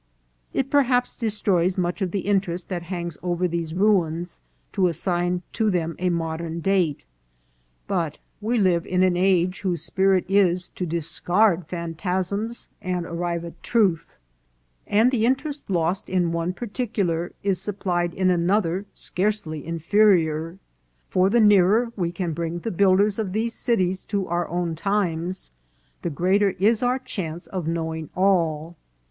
[0.51, 4.41] It perhaps destroys much of the interest that hangs over these ruins
[4.73, 7.05] to assign to them a modern date;
[7.85, 13.61] but we live in an age whose spirit is to discard phantasms and arrive at
[13.61, 14.15] truth,
[14.87, 20.57] and the interest lost in one partic ular is supplied in another scarcely inferior;
[21.09, 25.51] for, the nearer we can bring the builders of these cities to our own times,
[26.01, 28.75] the greater is our chance of knowing all.